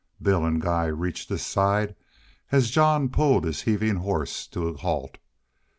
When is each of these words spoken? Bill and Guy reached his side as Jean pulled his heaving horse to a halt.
Bill 0.19 0.43
and 0.43 0.59
Guy 0.59 0.87
reached 0.87 1.29
his 1.29 1.45
side 1.45 1.95
as 2.51 2.71
Jean 2.71 3.09
pulled 3.09 3.43
his 3.45 3.61
heaving 3.61 3.97
horse 3.97 4.47
to 4.47 4.67
a 4.67 4.75
halt. 4.75 5.19